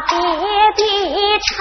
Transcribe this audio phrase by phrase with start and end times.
[0.00, 0.18] 爹
[0.76, 0.84] 爹
[1.46, 1.54] 唱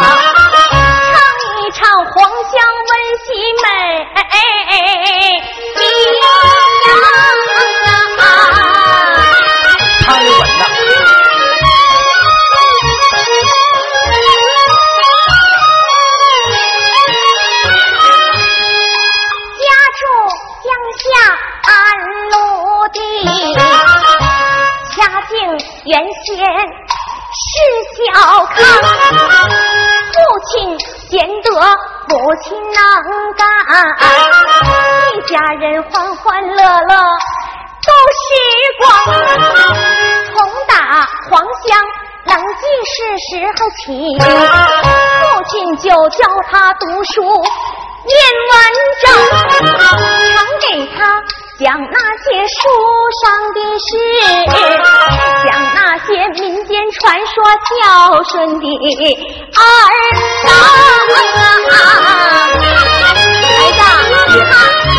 [0.00, 1.16] 唱
[1.56, 2.58] 一唱黄乡
[2.88, 2.92] 温
[3.24, 3.28] 馨
[3.62, 3.66] 美
[19.60, 20.02] 家住
[20.64, 20.66] 江
[20.98, 21.06] 夏
[21.62, 21.72] 安
[22.30, 22.34] 陆
[22.88, 22.98] 地
[24.96, 25.32] 家境
[25.84, 25.92] 原
[26.24, 26.28] 先
[27.98, 28.04] 小
[28.46, 28.54] 康，
[30.12, 30.16] 父
[30.46, 30.78] 亲
[31.10, 31.50] 贤德，
[32.06, 32.78] 母亲能
[33.34, 33.44] 干，
[35.14, 36.94] 一家人欢欢乐乐
[37.82, 38.24] 度时
[38.78, 38.86] 光。
[40.32, 40.36] 从
[40.68, 40.72] 打
[41.28, 41.74] 黄香
[42.26, 42.94] 冷记是
[43.26, 43.82] 时候起，
[45.20, 47.20] 父亲就教他读书
[48.04, 48.14] 念
[48.52, 48.56] 文
[49.02, 49.06] 章，
[50.36, 50.98] 常给他。
[51.58, 52.70] 讲那些书
[53.20, 53.90] 上的事，
[55.44, 56.06] 讲那些
[56.40, 57.34] 民间传说
[57.66, 58.64] 孝顺的
[59.56, 59.60] 儿
[60.44, 60.50] 郎。
[63.34, 64.97] 孩子，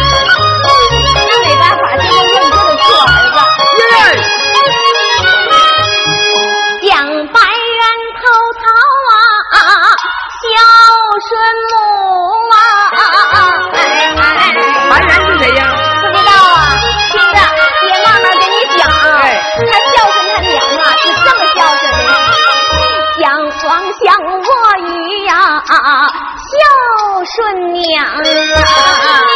[27.40, 29.29] 顺娘啊！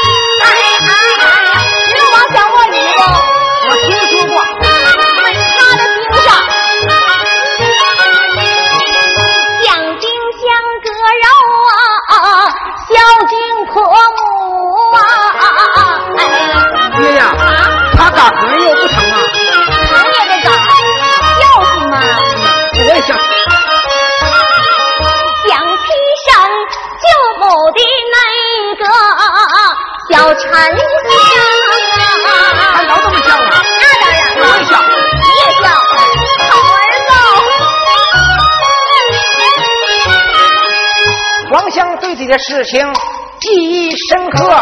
[42.46, 42.94] 事情
[43.40, 44.62] 记忆深刻，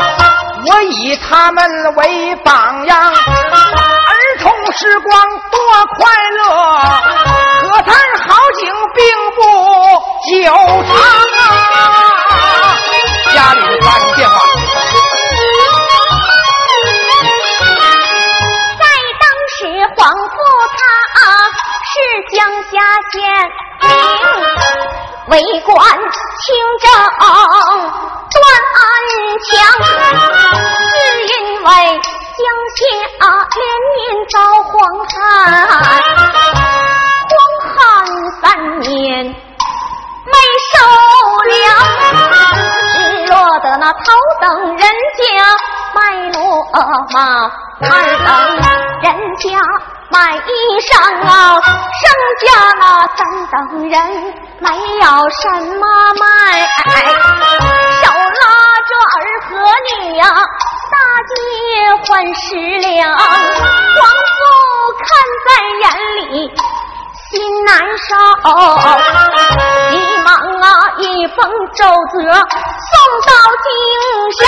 [0.68, 3.12] 我以他们为榜样。
[3.12, 3.16] 儿
[4.40, 5.20] 童时光
[5.50, 5.60] 多
[5.98, 6.44] 快乐，
[7.62, 9.04] 可叹好景并
[9.36, 9.42] 不
[10.30, 10.54] 久
[10.84, 10.94] 长
[35.14, 35.20] 荒
[35.68, 35.76] 旱，
[37.30, 37.36] 荒
[37.76, 37.78] 旱
[38.42, 38.90] 三年
[39.26, 40.36] 没
[40.72, 40.74] 收
[41.48, 41.62] 粮，
[42.94, 42.96] 只
[43.28, 44.00] 落得那头
[44.40, 44.44] 等
[44.78, 44.80] 人
[45.18, 45.22] 家
[45.94, 46.00] 卖
[46.32, 46.36] 骡
[47.14, 47.18] 马，
[47.82, 47.86] 二
[48.26, 48.30] 等
[49.02, 49.06] 人
[49.38, 49.44] 家
[50.10, 50.90] 卖衣裳
[51.28, 51.30] 啊，
[51.62, 52.04] 剩
[52.40, 52.48] 下
[52.80, 52.84] 那
[53.18, 53.20] 三
[53.52, 53.96] 等人
[54.60, 54.66] 没
[55.02, 55.42] 有什
[55.78, 55.84] 么
[56.20, 56.24] 卖，
[58.02, 58.44] 手拉
[59.72, 60.26] 和女呀。
[60.92, 61.32] 大街
[62.06, 64.42] 换食粮，皇父
[65.00, 65.08] 看
[65.48, 65.50] 在
[65.80, 65.86] 眼
[66.18, 66.52] 里
[67.30, 67.32] 心
[67.64, 68.10] 难受，
[69.90, 69.94] 急
[70.26, 70.28] 忙
[70.62, 70.68] 啊
[70.98, 71.38] 一封
[71.74, 72.94] 奏折送
[73.26, 73.32] 到
[73.64, 73.70] 京
[74.36, 74.40] 上，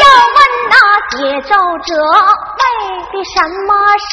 [0.00, 0.36] 要问
[0.70, 0.74] 那
[1.10, 1.52] 写奏
[1.84, 1.90] 折
[2.56, 2.62] 为
[3.12, 3.70] 的什么
[4.08, 4.10] 事？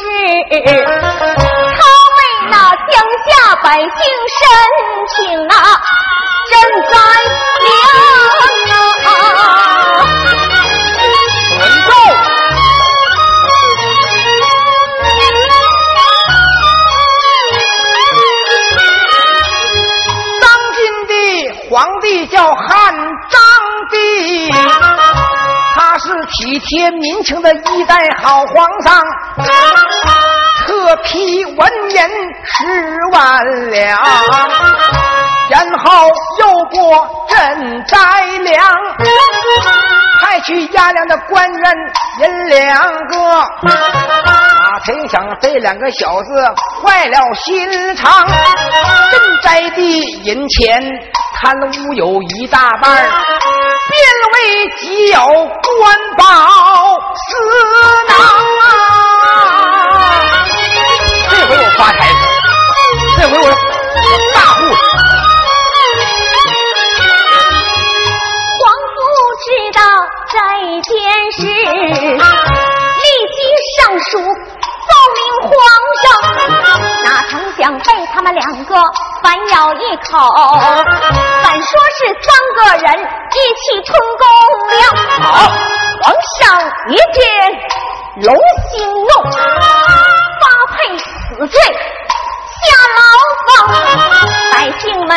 [1.77, 1.79] 他
[2.11, 2.91] 为那乡
[3.25, 3.29] 下
[3.63, 3.89] 百姓
[4.37, 4.41] 申
[5.07, 5.15] 请
[5.47, 5.55] 啊
[6.49, 6.53] 赈
[6.91, 6.93] 灾
[7.61, 7.69] 粮
[9.05, 9.09] 啊！
[20.41, 20.43] 当
[20.73, 21.13] 今的
[21.69, 21.71] 皇
[22.01, 22.93] 帝叫汉
[23.29, 23.39] 章
[23.91, 24.51] 帝，
[25.75, 29.03] 他是体贴民情的一代好皇上，
[30.67, 31.97] 特批文银
[32.45, 32.55] 十
[33.11, 33.97] 万两，
[35.51, 36.07] 然后
[36.39, 37.97] 又过赈灾
[38.37, 38.65] 粮。
[40.21, 41.75] 派去押粮的官员
[42.19, 43.17] 银两个，
[43.63, 48.25] 哪曾想这两个小子坏了心肠，
[49.11, 49.81] 赈灾的
[50.23, 50.81] 银钱
[51.35, 52.93] 贪污有一大半，
[53.89, 53.99] 变
[54.33, 56.23] 为己有官宝
[57.17, 57.29] 私
[58.07, 58.15] 囊
[58.61, 58.63] 啊！
[61.31, 62.15] 这回我发财了，
[63.17, 63.43] 这回我
[64.35, 64.59] 大户。
[70.71, 70.91] 一件
[71.33, 72.15] 事，立
[73.35, 73.39] 即
[73.75, 74.11] 上书
[74.87, 75.19] 奏明
[75.49, 75.51] 皇
[76.01, 76.03] 上。
[77.03, 78.75] 哪曾想被他们两个
[79.21, 80.17] 反咬一口，
[81.43, 84.23] 反说是三个人一起吞公
[84.69, 84.81] 粮。
[85.19, 85.51] 好，
[86.03, 86.39] 皇上
[86.87, 87.19] 一见
[88.23, 88.33] 龙
[88.71, 89.09] 心怒，
[90.39, 91.03] 发配死
[91.47, 91.59] 罪
[92.63, 92.65] 下
[92.95, 93.01] 牢
[93.49, 93.51] 房，
[94.53, 95.11] 百姓们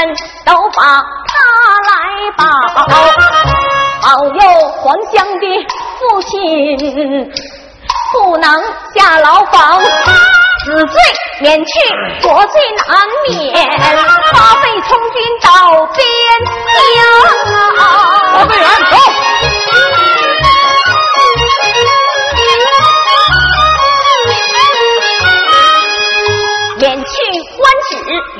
[0.44, 0.82] 都把
[1.28, 1.32] 他
[1.86, 1.92] 来
[2.36, 2.42] 保。
[4.04, 5.46] 保佑皇香的
[5.98, 6.36] 父亲
[8.12, 8.62] 不能
[8.94, 11.00] 下牢房，死罪
[11.40, 11.72] 免去
[12.22, 13.56] 国罪难免，
[14.30, 15.48] 发配从军到
[15.94, 16.06] 边
[16.74, 17.80] 疆。
[18.34, 18.92] 报备员走。
[26.76, 27.08] 免去
[27.56, 27.90] 官职，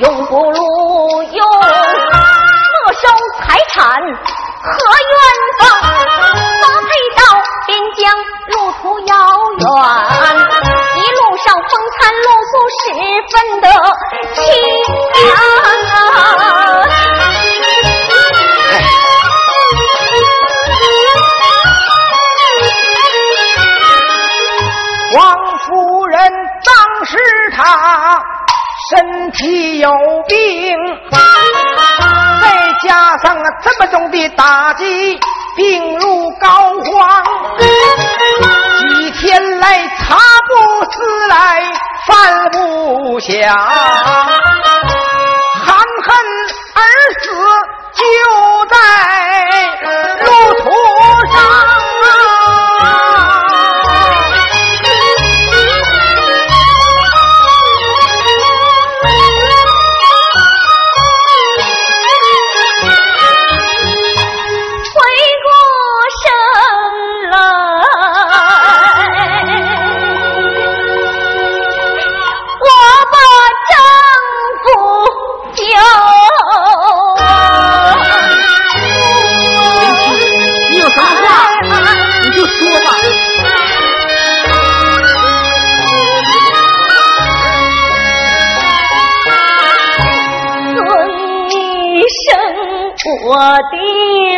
[0.01, 3.03] 永不录用，没收
[3.39, 3.81] 财产
[4.65, 4.77] 和
[5.11, 5.13] 冤
[5.61, 5.63] 枉，
[6.61, 7.19] 发配到
[7.67, 8.01] 边疆，
[8.47, 9.13] 路途遥
[9.59, 9.63] 远，
[10.95, 12.83] 一路上风餐露宿，十
[13.29, 13.63] 分的
[14.33, 14.37] 凄
[15.21, 15.23] 凉
[15.91, 15.97] 啊！
[25.15, 25.17] 王
[25.59, 25.65] 夫
[26.07, 26.17] 人
[26.65, 27.11] 当时
[27.55, 27.57] 她
[28.89, 29.89] 身体有
[30.27, 30.35] 病，
[32.87, 35.19] 加上了这么重的打击，
[35.55, 37.23] 病入膏肓，
[38.77, 40.15] 几天来茶
[40.47, 41.63] 不思来
[42.05, 43.57] 饭不想，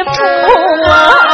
[0.06, 1.27] 的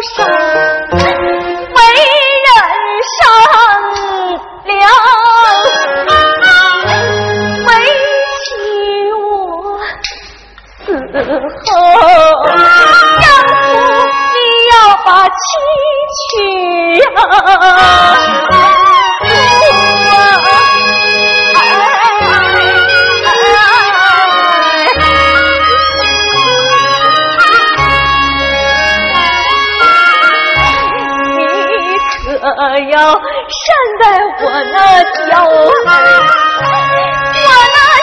[0.00, 0.39] 高
[33.00, 33.08] 善
[34.00, 34.04] 待
[34.42, 34.76] 我那
[35.26, 35.88] 小儿，我那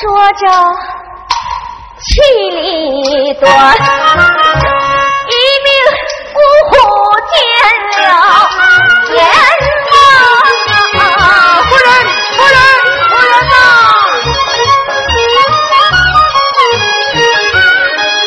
[0.32, 0.42] 着
[2.08, 2.14] 气
[2.50, 3.46] 力断，
[5.28, 5.34] 一
[5.64, 5.68] 命
[6.34, 6.38] 呜
[6.70, 6.72] 呼，
[7.28, 7.36] 见
[8.08, 8.10] 了
[9.14, 9.16] 阎
[9.90, 9.92] 王。
[11.68, 11.86] 夫人，
[12.34, 12.56] 夫人，
[13.10, 13.52] 夫人呐！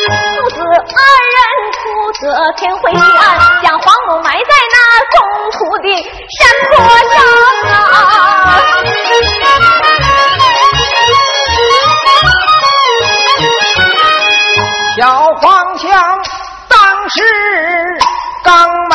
[0.06, 1.02] 父子二
[1.34, 1.36] 人，
[1.82, 1.82] 哭
[2.20, 2.24] 得
[2.56, 3.20] 天昏地暗。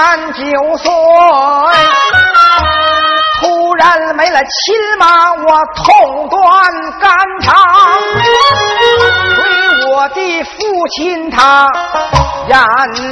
[0.07, 0.41] 三九
[0.77, 0.89] 岁，
[3.41, 4.47] 突然没了亲
[4.97, 6.39] 妈，我痛断
[7.01, 7.11] 肝
[7.41, 7.53] 肠。
[9.37, 9.41] 为
[9.91, 11.67] 我的父亲他
[12.47, 12.57] 眼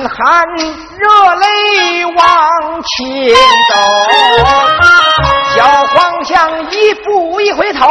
[0.08, 3.36] 含热泪往前
[3.74, 3.76] 走，
[5.54, 7.90] 小黄象一步一回头，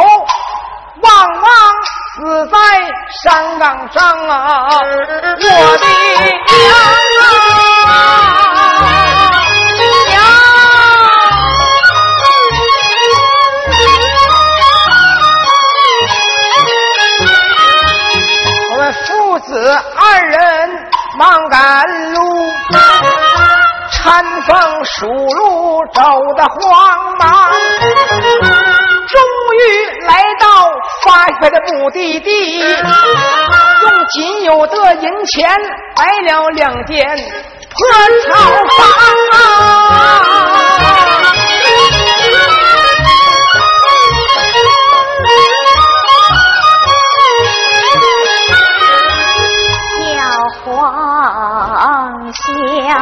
[1.01, 1.53] 望望
[2.15, 2.57] 死在
[3.21, 4.67] 山岗上啊！
[5.43, 5.84] 我。
[21.17, 22.19] 忙赶路，
[23.91, 26.01] 搀风数路走
[26.35, 27.49] 得慌忙。
[29.07, 29.21] 终
[29.57, 29.59] 于
[30.05, 30.45] 来到
[31.03, 35.49] 发财的目的地，用仅有的银钱
[35.95, 37.07] 买了两间
[37.69, 37.79] 破
[38.27, 38.33] 草
[38.77, 40.54] 房！
[50.95, 52.95] 小黄香。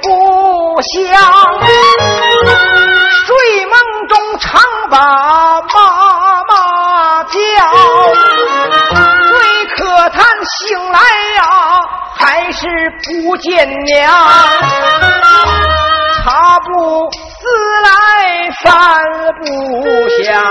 [0.00, 1.20] 不香，
[3.26, 3.74] 睡梦
[4.08, 4.96] 中常把
[5.60, 7.34] 妈妈叫，
[9.28, 9.32] 最
[9.76, 10.98] 可叹醒来
[11.36, 11.42] 呀，
[12.16, 12.66] 还是
[13.04, 14.10] 不见娘，
[16.22, 17.20] 茶不思
[17.84, 17.90] 来
[18.62, 19.04] 饭
[19.40, 19.44] 不
[20.22, 20.42] 想，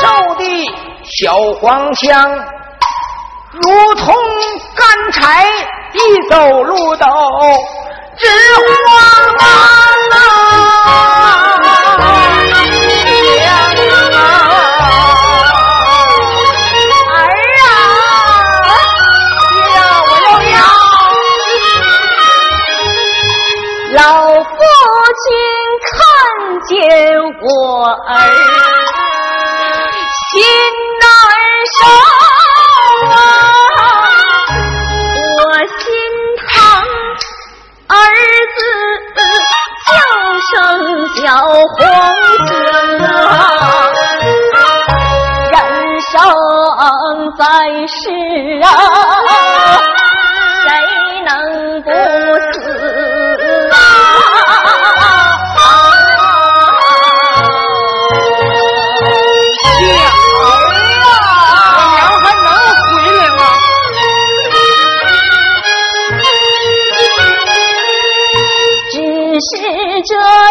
[0.00, 0.42] 瘦的。
[1.18, 2.10] 小黄腔，
[3.62, 4.14] 如同
[4.74, 5.44] 干柴，
[5.94, 5.98] 一
[6.28, 7.06] 走路都
[8.18, 8.26] 直
[8.86, 9.36] 慌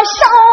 [0.06, 0.45] 这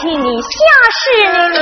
[0.00, 0.48] 替你下
[0.98, 1.60] 世的娘。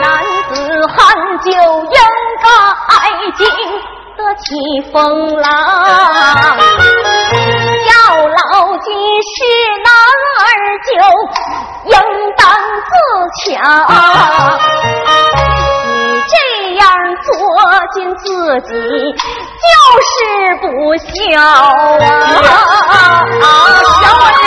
[0.00, 0.04] 男
[0.48, 0.54] 子
[0.86, 0.96] 汉
[1.42, 1.98] 就应
[2.40, 2.46] 该
[3.36, 3.42] 经
[4.16, 4.44] 得起
[4.92, 4.94] 风
[5.40, 5.44] 浪，
[7.88, 7.92] 要
[8.28, 8.38] 牢
[8.78, 8.86] 记
[9.34, 9.36] 是
[9.82, 9.88] 男
[10.38, 10.46] 儿，
[10.86, 10.90] 就
[11.90, 11.92] 应
[12.36, 12.40] 当
[12.86, 12.92] 自
[13.40, 13.44] 强。
[15.86, 15.90] 你
[16.28, 16.32] 这
[16.76, 16.82] 样
[17.24, 17.26] 作
[17.92, 18.24] 践自
[18.62, 18.70] 己，
[19.64, 19.66] 就
[20.04, 20.08] 是
[20.60, 20.64] 不
[20.96, 21.02] 孝
[21.40, 22.06] 啊！
[24.00, 24.46] 想我娘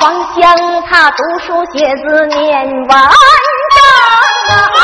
[0.00, 0.56] 黄香，
[0.90, 2.96] 他读书写字念文章
[4.76, 4.80] 啊。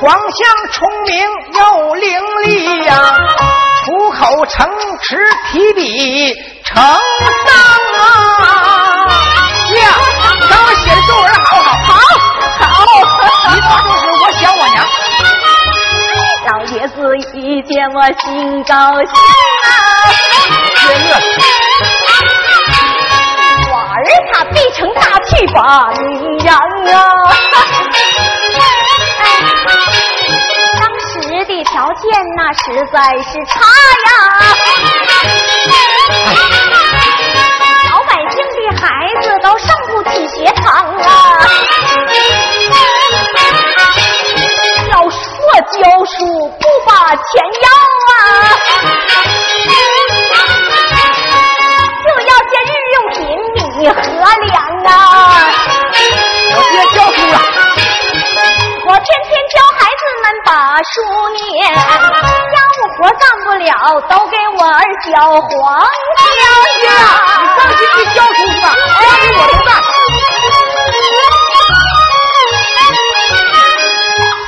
[0.00, 0.76] 黄香聪
[1.06, 1.12] 明
[1.54, 2.04] 又伶
[2.44, 2.92] 俐呀，
[3.84, 4.68] 出口成
[5.00, 5.16] 词
[5.50, 7.54] 提笔成章
[7.98, 8.00] 啊。
[9.74, 9.78] 呀，
[10.34, 11.24] 你刚刚写的作文
[16.46, 19.08] 老爷子一见我心高兴
[19.64, 19.72] 啊！
[23.70, 26.58] 我儿他必成大器把名扬啊！
[30.80, 31.12] 当时
[31.46, 32.02] 的条件
[32.36, 33.52] 那实在是差
[34.04, 34.08] 呀，
[37.90, 38.84] 老百姓的孩
[39.22, 40.62] 子都上不起学堂
[40.94, 41.06] 啊！
[64.02, 65.48] 都给我儿教黄
[66.16, 66.94] 家呀。
[67.42, 68.66] 你放心，你教书去吧，
[69.00, 69.68] 家里我都干。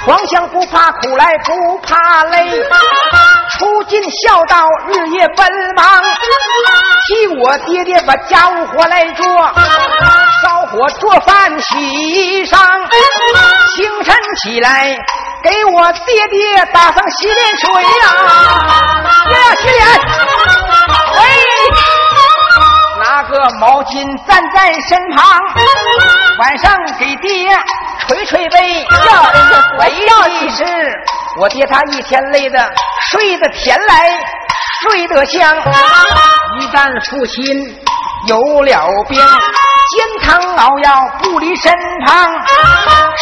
[0.06, 2.48] 黄香不怕苦来不怕累，
[3.58, 6.00] 出尽孝道日夜奔忙，
[7.08, 12.56] 替我爹爹把家务活来做，烧火做饭洗衣裳，
[13.74, 14.96] 清晨起来
[15.46, 17.86] 给我爹爹打上洗脸水呀，
[19.28, 19.80] 爹呀洗脸，
[21.14, 21.22] 喂。
[22.98, 25.40] 拿个毛巾站在身旁，
[26.40, 27.48] 晚上给爹
[28.08, 28.84] 捶捶背。
[29.78, 30.64] 为的是
[31.38, 32.58] 我爹他一天累的
[33.10, 34.18] 睡得甜来
[34.80, 35.56] 睡得香。
[36.58, 37.78] 一旦父亲
[38.26, 39.16] 有了病，
[39.88, 40.90] 煎汤熬药
[41.22, 41.72] 不离身
[42.04, 42.32] 旁，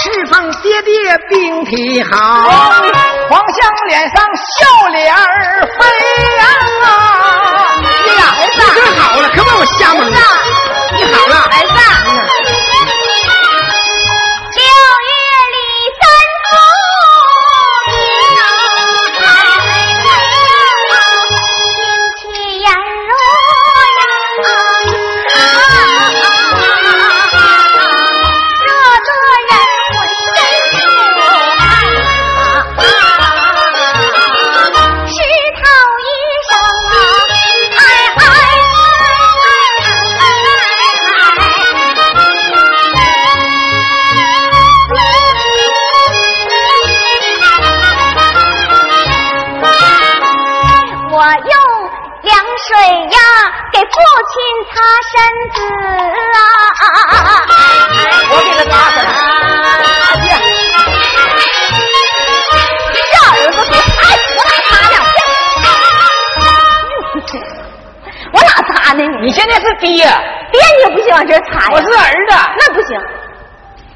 [0.03, 2.19] 侍奉爹爹病体好，
[3.29, 5.85] 黄香脸上笑脸儿飞
[6.39, 6.45] 呀。
[8.05, 10.19] 爹呀，儿子，你好了，可把我吓懵了。
[71.13, 71.73] 往这擦呀！
[71.73, 73.01] 我是儿子，那不行。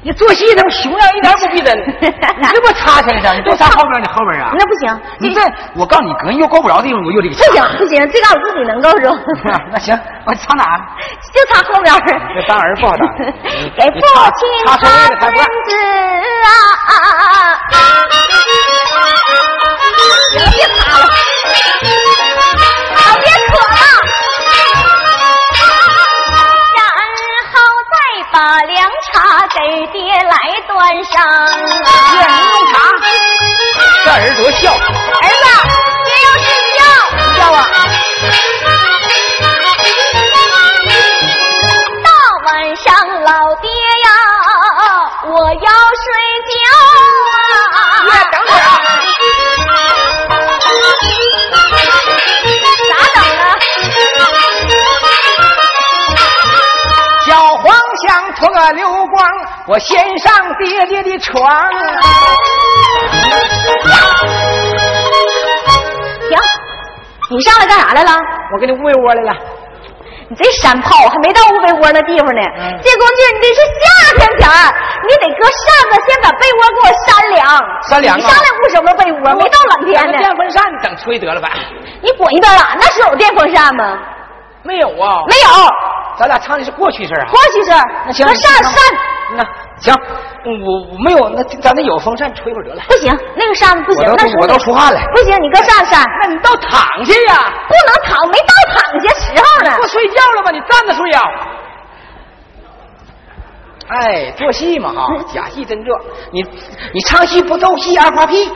[0.01, 4.51] 你做戏他妈熊样一点不 逼真，你这不插身上，你都插后边，你后边啊？
[4.57, 5.01] 那不行。
[5.19, 5.41] 你这，
[5.75, 7.35] 我告诉你，搁又够不着的地方，我又这个。
[7.35, 9.09] 不行不行，这个我自己能够着。
[9.73, 10.63] 那行，我插哪？
[11.35, 11.93] 就插后边。
[12.33, 13.05] 这当儿不好当。
[13.17, 13.99] 给父
[14.37, 14.87] 亲擦身
[15.19, 15.25] 子
[17.71, 17.77] 啊！
[34.69, 35.45] 这儿子
[36.05, 36.79] 爹要睡觉。
[37.09, 37.57] 睡觉啊。
[42.03, 42.07] 大
[42.45, 42.85] 晚上，
[43.23, 43.29] 老
[43.61, 43.65] 爹
[44.05, 44.07] 呀，
[45.25, 45.67] 我要
[45.99, 46.05] 睡
[46.49, 46.53] 觉
[47.73, 47.77] 啊！
[48.05, 48.71] 别等会儿啊！
[52.89, 53.43] 咋整啊？
[57.25, 57.27] 小
[57.57, 57.63] 黄
[58.07, 59.17] 香脱个溜光，
[59.67, 61.39] 我先上爹爹的床。
[67.39, 68.11] 你上来干啥来了？
[68.51, 69.31] 我给你喂窝来了。
[70.27, 72.41] 你这山炮还没到乌被窝那地方呢。
[72.59, 74.75] 嗯这工具，你这是夏天前儿，
[75.07, 77.39] 你得搁扇子先把被窝给我扇凉。
[77.87, 79.19] 扇凉啊你上来捂什么被窝？
[79.39, 80.17] 没到冷天呢。
[80.17, 81.47] 电风扇等吹得了呗？
[82.01, 82.75] 你滚一边了！
[82.75, 83.97] 那时候有电风扇吗？
[84.63, 85.49] 没有啊，没有，
[86.19, 87.25] 咱俩唱的是过去式啊。
[87.31, 87.71] 过去式。
[88.05, 88.73] 那行，那扇扇
[89.37, 89.43] 那
[89.79, 89.95] 行，
[90.45, 90.51] 我
[90.91, 92.81] 我没有，那咱那有风扇吹会儿得了。
[92.87, 94.99] 不行，那个扇子不行那我都出汗了。
[95.15, 97.53] 不行，你搁扇扇，那你倒躺下呀！
[97.67, 99.87] 不能躺，没到躺下时候呢不。
[99.87, 100.51] 睡觉了吗？
[100.51, 101.21] 你站着睡呀、
[103.87, 105.99] 哎，做戏嘛哈，假戏真做。
[106.31, 106.43] 你
[106.93, 108.51] 你唱戏不奏戏二花屁，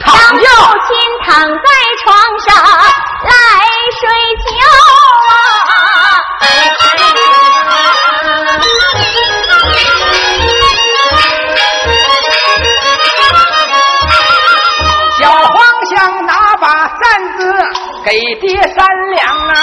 [0.00, 0.72] 躺让父。
[0.88, 1.58] 亲躺在
[2.02, 3.30] 床上来
[4.00, 4.08] 睡
[4.48, 5.01] 小
[18.12, 19.54] 给爹扇凉啊！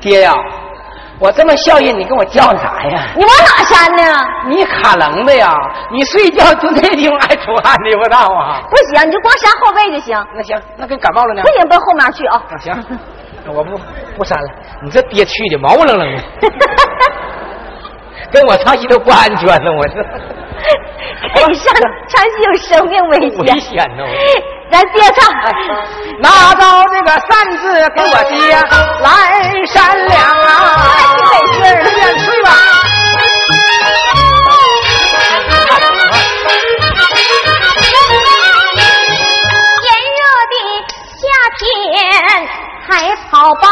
[0.00, 0.32] 爹呀，
[1.18, 3.08] 我这么孝顺，你跟我叫啥呀？
[3.14, 4.02] 你往哪扇呢？
[4.48, 5.54] 你卡棱的呀！
[5.92, 8.62] 你睡觉就那地方爱出汗你，不知道啊？
[8.70, 10.16] 不行，你就光扇后背就行。
[10.34, 11.48] 那行，那跟感冒了呢不？
[11.50, 12.42] 行，奔后面去啊。
[12.50, 12.72] 啊，行，
[13.44, 13.78] 那我不
[14.16, 14.48] 不扇了。
[14.82, 16.22] 你这爹去的毛不愣愣的，
[18.32, 20.02] 跟我唱戏都不安全呢，我这
[21.34, 21.74] 跟你上
[22.08, 23.60] 唱戏有生命危险危险。
[23.60, 24.02] 险呢。
[24.70, 25.20] 咱接唱。
[26.20, 26.60] 拿着
[26.92, 27.62] 这个扇子
[27.94, 28.34] 给我爹
[29.02, 29.06] 来
[29.66, 30.46] 扇凉啊！
[30.96, 32.48] 挺得劲儿的随便吹吧。
[39.82, 40.20] 炎热
[40.52, 40.54] 的
[41.18, 41.20] 夏
[41.58, 41.60] 天
[42.88, 42.90] 还
[43.30, 43.64] 好吧，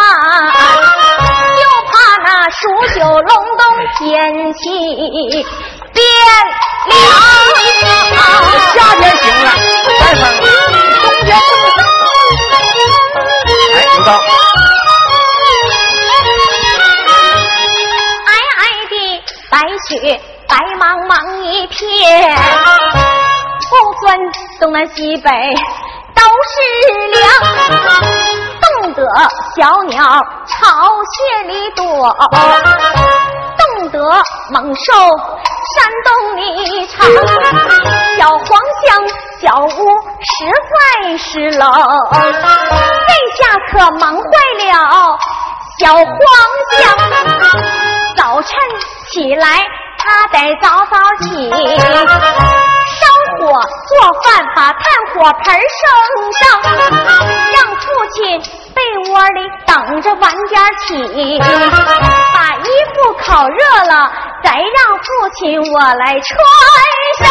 [1.57, 1.93] 就怕
[2.25, 2.61] 那数
[2.95, 3.61] 九隆冬
[3.99, 3.99] 天
[4.53, 4.61] 气
[5.93, 6.70] 变凉。
[8.75, 9.47] 夏天行了，
[10.01, 10.23] 再风，
[11.03, 11.43] 冬天不
[11.77, 12.79] 行。
[13.75, 14.09] 哎，刘道，
[18.27, 18.95] 皑皑的
[19.51, 19.55] 白
[19.89, 19.91] 雪，
[20.49, 21.11] 白茫茫
[21.43, 21.79] 一片，
[23.69, 23.73] 不
[24.03, 24.09] 分
[24.61, 25.31] 东南西北
[26.15, 26.53] 都是
[27.09, 27.19] 凉。
[28.61, 28.99] 冻得
[29.57, 29.99] 小鸟
[30.47, 30.57] 巢
[31.13, 31.17] 穴
[31.49, 31.83] 里躲，
[33.59, 33.99] 冻得
[34.51, 34.93] 猛兽
[35.75, 36.39] 山洞里
[36.87, 36.95] 藏。
[38.17, 38.49] 小黄
[38.85, 38.89] 香
[39.41, 39.69] 小屋
[40.21, 40.31] 实
[40.71, 40.77] 在
[41.17, 41.63] 是冷，
[42.13, 44.25] 这下可忙坏
[44.59, 45.19] 了
[45.79, 46.05] 小黄
[46.73, 46.79] 香。
[48.17, 48.51] 早晨
[49.11, 49.47] 起来，
[49.99, 53.07] 他得早早起，烧
[53.39, 53.41] 火
[53.89, 53.91] 做
[54.23, 54.83] 饭，把炭
[55.15, 55.83] 火盆升
[56.33, 56.43] 上，
[57.53, 58.19] 让父亲
[58.81, 60.97] 被窝里等着晚点起，
[62.35, 64.11] 把衣服烤热了，
[64.43, 64.59] 再让
[64.97, 66.29] 父亲我来穿
[67.19, 67.23] 上。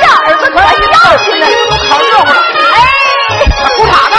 [0.00, 1.44] 这儿子可要紧了，
[1.90, 2.30] 好热乎了。
[2.72, 2.78] 哎，
[3.74, 4.16] 裤衩呢？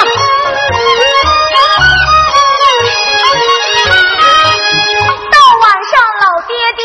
[5.32, 6.84] 到晚上老爹爹，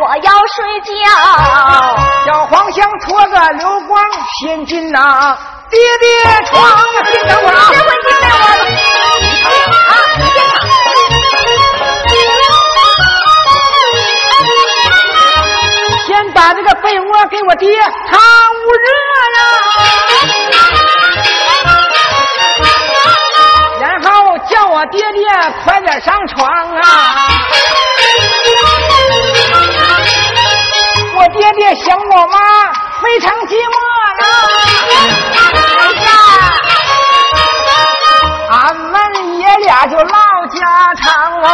[0.00, 0.90] 我要睡觉。
[2.24, 4.02] 小黄香搓个流光，
[4.40, 5.36] 先进呐
[5.68, 6.06] 爹爹
[6.46, 6.52] 床。
[7.12, 7.58] 先等会儿啊
[16.42, 18.88] 把这个被窝给我爹，他捂热
[19.36, 19.38] 呀。
[23.80, 25.22] 然后叫我爹爹
[25.64, 26.82] 快点上床啊！
[31.14, 32.40] 我爹爹想我妈
[33.00, 33.76] 非常寂寞
[34.18, 34.24] 呢。
[38.50, 38.92] 俺们
[39.38, 41.48] 爷俩就唠家常啊。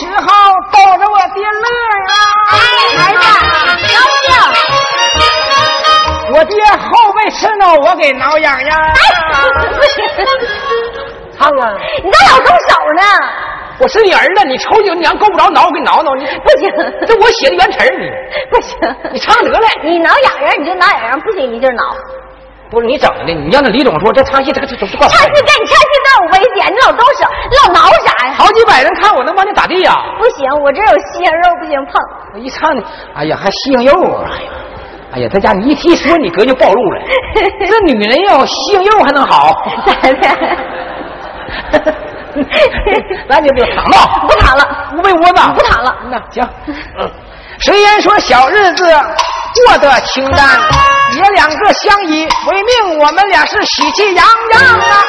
[0.00, 0.26] 时候
[0.72, 1.66] 逗着我爹乐
[2.08, 2.12] 啊。
[2.52, 2.56] 哎，
[2.96, 3.18] 孩子，
[3.92, 4.26] 高兴。
[6.32, 8.78] 我爹后背刺挠，我给挠痒痒。
[8.78, 8.92] 哎，
[9.74, 9.94] 不行，
[11.38, 11.62] 唱啊！
[12.02, 13.02] 你咋老动手呢？
[13.80, 16.24] 我是你儿子，你瞅你娘够不着挠，我给你挠挠你。
[16.24, 16.72] 不行，
[17.06, 18.10] 这我写的原词儿你，
[18.50, 18.78] 不行。
[19.12, 19.60] 你唱得了。
[19.82, 21.82] 你挠痒痒你就挠痒痒，不行你就挠。
[22.74, 23.32] 不是你怎么的？
[23.32, 27.24] 你让那李总说这唱戏这个这这是唱戏跟你唱戏都有危险，你老动手，
[27.64, 28.34] 老挠啥呀？
[28.36, 29.94] 好几百人看我能把你咋地呀？
[30.18, 31.94] 不行，我这有西洋肉不行碰。
[32.34, 32.76] 我一唱，
[33.14, 34.28] 哎呀还西洋肉啊！
[34.34, 34.50] 哎呀，
[35.14, 37.00] 哎呀，他家你一提说你哥就暴露了。
[37.64, 39.54] 这女人要西洋肉还能好？
[39.86, 41.94] 咋的？
[43.28, 44.64] 咱就别躺吧，不躺了，
[44.96, 45.94] 不被窝子，不躺了。
[46.10, 46.42] 那行，
[46.98, 47.08] 嗯，
[47.60, 48.84] 虽然说小日子
[49.54, 50.60] 过得清淡，
[51.16, 55.04] 爷两个相依为命，我们俩是喜气洋洋啊。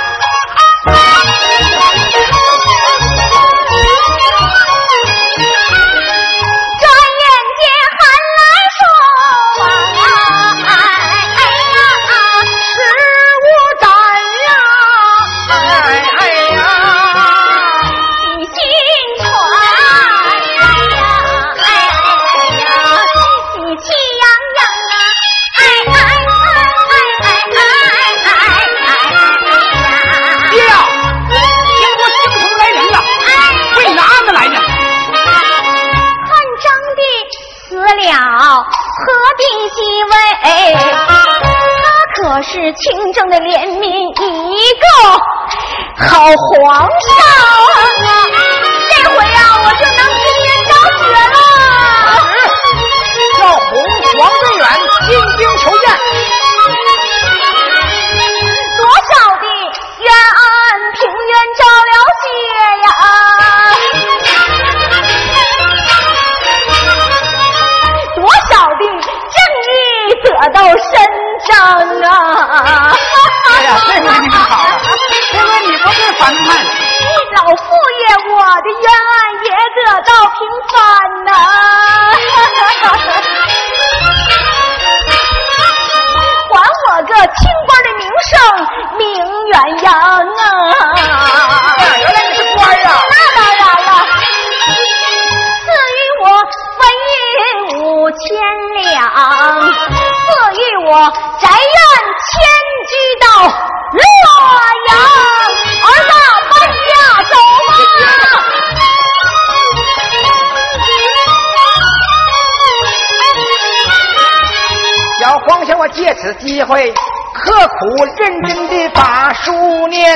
[116.46, 116.94] 机会
[117.34, 119.52] 刻苦认真的把书
[119.88, 120.16] 念，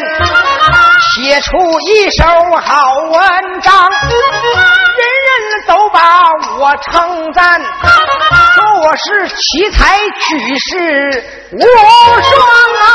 [1.15, 2.23] 写出一首
[2.61, 3.89] 好文章。
[3.89, 12.39] 人人都把我称赞，说我是奇才举世无双
[12.83, 12.87] 啊！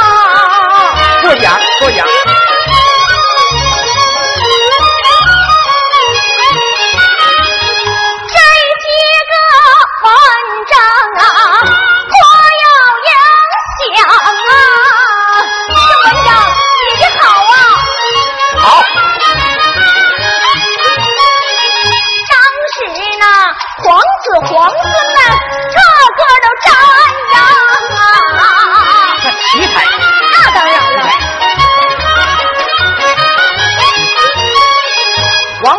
[1.23, 2.07] 过奖过奖。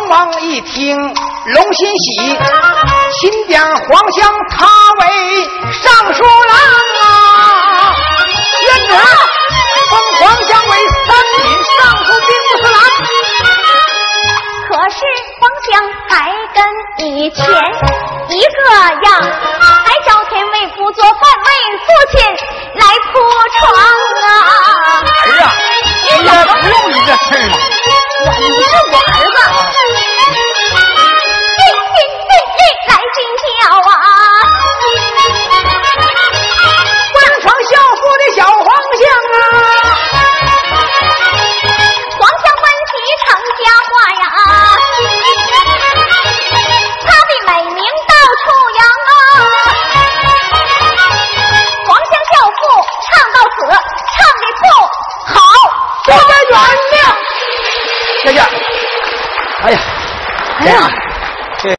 [0.08, 2.38] 王一听龙心喜，
[3.20, 4.66] 钦点黄香他
[5.00, 5.04] 为
[60.66, 60.95] 哎呀，哎呀，